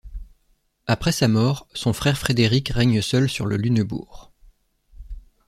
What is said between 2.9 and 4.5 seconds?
seul sur le Lunebourg.